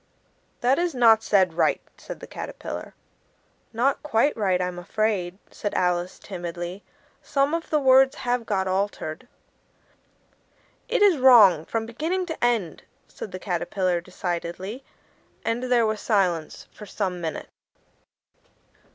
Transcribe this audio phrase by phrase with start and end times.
[0.61, 2.95] "That is not said right," said the Caterpillar.
[3.71, 6.81] "Not quite right, I'm afraid," said Alice timidly;
[7.21, 9.27] "some of the words have got altered."
[10.89, 14.83] "It is wrong from beginning to end," said the Caterpillar decidedly,
[15.45, 17.51] and there was silence for some minutes.